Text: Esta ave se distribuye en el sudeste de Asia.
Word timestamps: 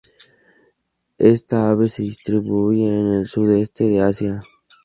Esta 1.19 1.69
ave 1.69 1.87
se 1.87 2.01
distribuye 2.01 2.87
en 2.87 3.05
el 3.19 3.27
sudeste 3.27 3.83
de 3.83 4.01
Asia. 4.01 4.41